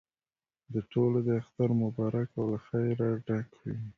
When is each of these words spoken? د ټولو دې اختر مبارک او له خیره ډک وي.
د 0.73 0.75
ټولو 0.91 1.17
دې 1.25 1.33
اختر 1.41 1.69
مبارک 1.83 2.29
او 2.39 2.45
له 2.51 2.59
خیره 2.67 3.09
ډک 3.27 3.49
وي. 3.59 3.75